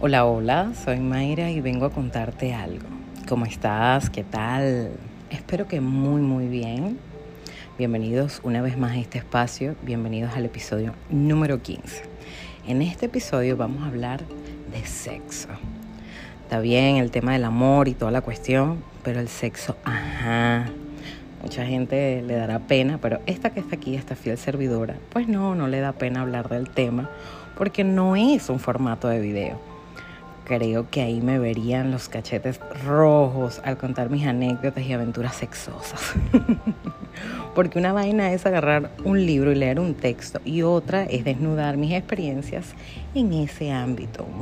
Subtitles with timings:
[0.00, 2.86] Hola, hola, soy Mayra y vengo a contarte algo.
[3.28, 4.10] ¿Cómo estás?
[4.10, 4.92] ¿Qué tal?
[5.28, 7.00] Espero que muy, muy bien.
[7.78, 12.04] Bienvenidos una vez más a este espacio, bienvenidos al episodio número 15.
[12.68, 14.20] En este episodio vamos a hablar
[14.70, 15.48] de sexo.
[16.44, 20.70] Está bien el tema del amor y toda la cuestión, pero el sexo, ajá.
[21.42, 25.56] Mucha gente le dará pena, pero esta que está aquí, esta fiel servidora, pues no,
[25.56, 27.10] no le da pena hablar del tema
[27.56, 29.77] porque no es un formato de video
[30.48, 36.14] creo que ahí me verían los cachetes rojos al contar mis anécdotas y aventuras sexosas.
[37.54, 41.76] Porque una vaina es agarrar un libro y leer un texto y otra es desnudar
[41.76, 42.74] mis experiencias
[43.14, 44.26] en ese ámbito.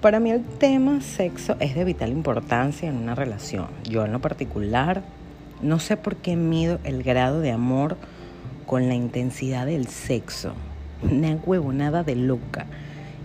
[0.00, 3.66] Para mí el tema sexo es de vital importancia en una relación.
[3.82, 5.02] Yo en lo particular
[5.62, 7.96] no sé por qué mido el grado de amor
[8.66, 10.52] con la intensidad del sexo.
[11.02, 12.66] Una huevonada de loca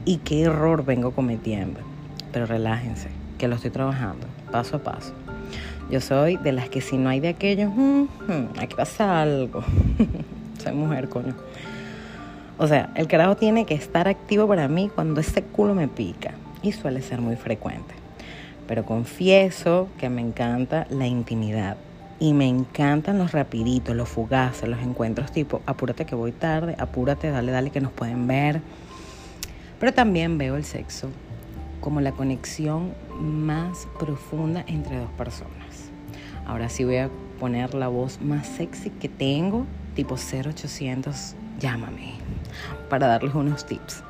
[0.10, 1.82] y qué error vengo cometiendo.
[2.34, 5.14] Pero relájense, que lo estoy trabajando paso a paso.
[5.92, 7.70] Yo soy de las que si no hay de aquello,
[8.60, 9.64] aquí pasa algo.
[10.64, 11.36] soy mujer, coño.
[12.58, 16.34] O sea, el carajo tiene que estar activo para mí cuando ese culo me pica.
[16.64, 17.94] Y suele ser muy frecuente.
[18.68, 21.78] Pero confieso que me encanta la intimidad.
[22.20, 27.30] Y me encantan los rapiditos, los fugaces, los encuentros tipo, apúrate que voy tarde, apúrate,
[27.30, 28.62] dale, dale que nos pueden ver.
[29.80, 31.10] Pero también veo el sexo
[31.80, 35.90] como la conexión más profunda entre dos personas.
[36.46, 42.16] Ahora sí voy a poner la voz más sexy que tengo, tipo 0800, llámame,
[42.90, 44.04] para darles unos tips.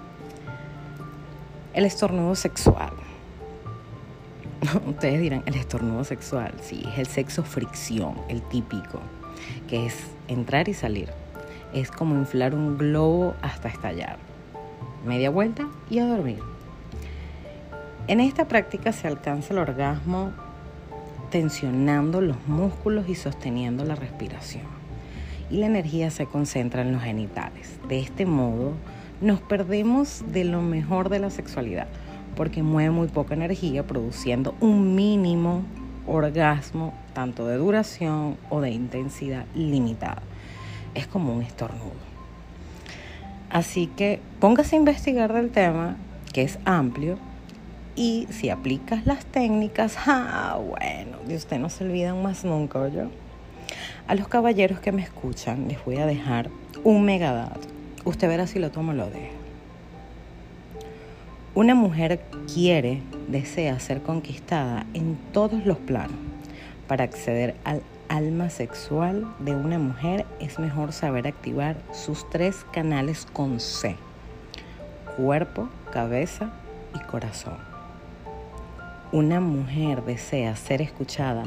[1.74, 2.94] El estornudo sexual.
[4.88, 9.00] Ustedes dirán, el estornudo sexual, sí, es el sexo fricción, el típico,
[9.68, 9.96] que es
[10.28, 11.12] entrar y salir.
[11.74, 14.29] Es como inflar un globo hasta estallar
[15.06, 16.40] media vuelta y a dormir.
[18.08, 20.32] En esta práctica se alcanza el orgasmo
[21.30, 24.64] tensionando los músculos y sosteniendo la respiración.
[25.52, 27.80] Y la energía se concentra en los genitales.
[27.88, 28.74] De este modo
[29.22, 31.88] nos perdemos de lo mejor de la sexualidad
[32.36, 35.64] porque mueve muy poca energía produciendo un mínimo
[36.08, 40.22] orgasmo tanto de duración o de intensidad limitada.
[40.96, 42.19] Es como un estornudo.
[43.50, 45.98] Así que póngase a investigar del tema,
[46.34, 47.18] que es amplio,
[47.96, 53.10] y si aplicas las técnicas, ah, bueno, de usted no se olvidan más nunca, yo.
[54.08, 56.50] A los caballeros que me escuchan les voy a dejar
[56.84, 57.68] un megadato.
[58.06, 59.34] Usted verá si lo tomo o lo deja.
[61.56, 62.22] Una mujer
[62.52, 66.29] quiere, desea ser conquistada en todos los planos
[66.90, 73.28] para acceder al alma sexual de una mujer es mejor saber activar sus tres canales
[73.32, 73.96] con C,
[75.16, 76.50] cuerpo, cabeza
[76.96, 77.58] y corazón.
[79.12, 81.44] Una mujer desea ser escuchada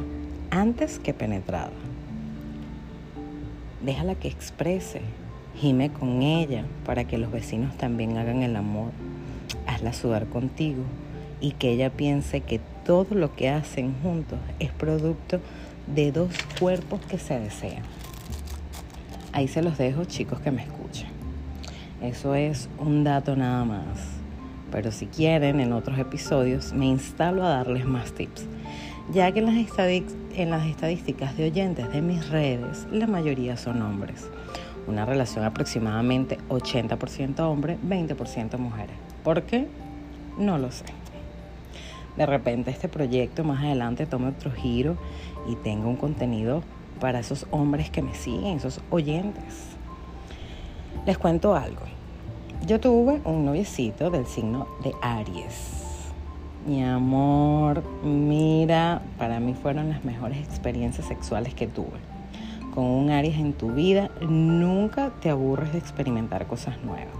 [0.50, 1.72] antes que penetrada.
[3.84, 5.00] Déjala que exprese,
[5.56, 8.92] gime con ella para que los vecinos también hagan el amor.
[9.66, 10.84] Hazla sudar contigo
[11.40, 15.40] y que ella piense que todo lo que hacen juntos es producto
[15.86, 17.82] de dos cuerpos que se desean.
[19.32, 21.08] Ahí se los dejo, chicos, que me escuchen.
[22.02, 23.98] Eso es un dato nada más.
[24.70, 28.46] Pero si quieren, en otros episodios me instalo a darles más tips,
[29.12, 29.46] ya que en
[30.50, 34.28] las, estadísticas de oyentes de mis redes, la mayoría son hombres.
[34.86, 38.96] Una relación aproximadamente 80% hombre, 20% mujeres.
[39.22, 39.68] ¿Por qué?
[40.38, 41.01] No lo sé
[42.16, 44.96] de repente este proyecto más adelante tome otro giro
[45.48, 46.62] y tenga un contenido
[47.00, 49.70] para esos hombres que me siguen, esos oyentes.
[51.06, 51.82] Les cuento algo.
[52.66, 55.82] Yo tuve un noviecito del signo de Aries.
[56.64, 61.98] Mi amor, mira, para mí fueron las mejores experiencias sexuales que tuve.
[62.72, 67.16] Con un Aries en tu vida nunca te aburres de experimentar cosas nuevas.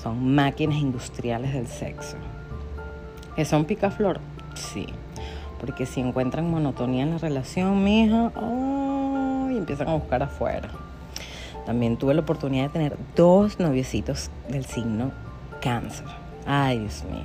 [0.00, 2.16] Son máquinas industriales del sexo.
[3.36, 4.20] ¿Que son picaflor?
[4.54, 4.86] Sí.
[5.60, 8.32] Porque si encuentran monotonía en la relación, mija,
[9.50, 10.68] y empiezan a buscar afuera.
[11.66, 15.12] También tuve la oportunidad de tener dos noviecitos del signo
[15.60, 16.06] cáncer.
[16.46, 17.24] Ay, Dios mío.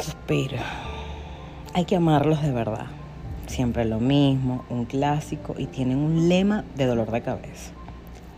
[0.00, 0.58] Suspiro.
[1.74, 2.86] Hay que amarlos de verdad.
[3.46, 7.72] Siempre lo mismo, un clásico y tienen un lema de dolor de cabeza.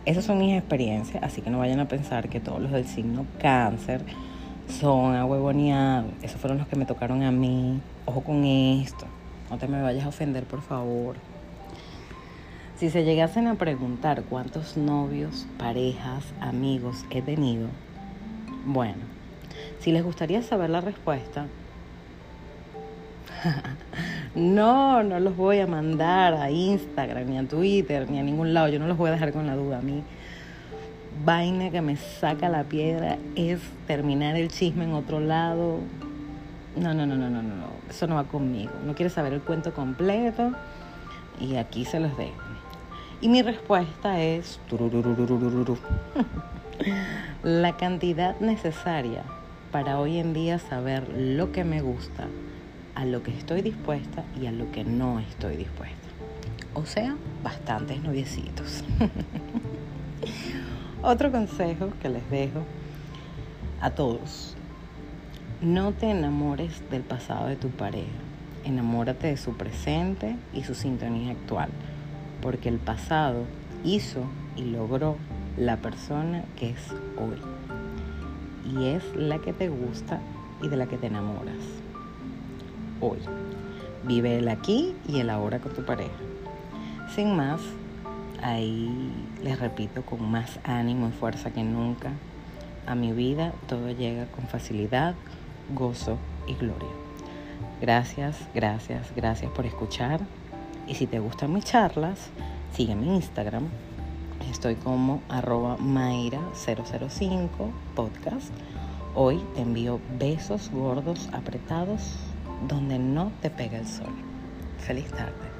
[0.05, 3.25] Esas son mis experiencias, así que no vayan a pensar que todos los del signo
[3.39, 4.01] cáncer
[4.71, 6.11] son ahuevoneados.
[6.21, 7.81] Esos fueron los que me tocaron a mí.
[8.05, 9.05] Ojo con esto.
[9.49, 11.15] No te me vayas a ofender, por favor.
[12.77, 17.67] Si se llegasen a preguntar cuántos novios, parejas, amigos he tenido,
[18.65, 19.03] bueno,
[19.79, 21.45] Si les gustaría saber la respuesta,
[24.35, 28.69] no, no los voy a mandar a Instagram, ni a Twitter, ni a ningún lado.
[28.69, 29.79] Yo no los voy a dejar con la duda.
[29.79, 30.03] A mí,
[31.25, 35.79] vaina que me saca la piedra es terminar el chisme en otro lado.
[36.75, 37.67] No, no, no, no, no, no.
[37.89, 38.71] Eso no va conmigo.
[38.85, 40.51] No quiere saber el cuento completo.
[41.39, 42.41] Y aquí se los dejo.
[43.21, 44.59] Y mi respuesta es
[47.43, 49.23] la cantidad necesaria
[49.71, 52.27] para hoy en día saber lo que me gusta,
[52.95, 55.95] a lo que estoy dispuesta y a lo que no estoy dispuesta.
[56.73, 58.83] O sea, bastantes noviecitos.
[61.03, 62.59] Otro consejo que les dejo
[63.81, 64.55] a todos.
[65.59, 68.05] No te enamores del pasado de tu pareja.
[68.65, 71.69] Enamórate de su presente y su sintonía actual.
[72.39, 73.45] Porque el pasado
[73.83, 74.25] hizo
[74.55, 75.17] y logró
[75.57, 77.41] la persona que es hoy.
[78.71, 80.19] Y es la que te gusta
[80.61, 81.81] y de la que te enamoras
[82.99, 83.17] hoy.
[84.05, 86.11] Vive el aquí y el ahora con tu pareja.
[87.15, 87.59] Sin más,
[88.41, 89.11] ahí
[89.43, 92.11] les repito con más ánimo y fuerza que nunca,
[92.87, 95.15] a mi vida todo llega con facilidad,
[95.73, 96.17] gozo
[96.47, 96.89] y gloria.
[97.79, 100.21] Gracias, gracias, gracias por escuchar.
[100.87, 102.29] Y si te gustan mis charlas,
[102.73, 103.67] sígueme en Instagram.
[104.49, 107.49] Estoy como arroba Mayra005
[107.95, 108.53] podcast.
[109.15, 112.15] Hoy te envío besos gordos apretados
[112.67, 114.13] donde no te pega el sol.
[114.79, 115.51] Feliz tarde.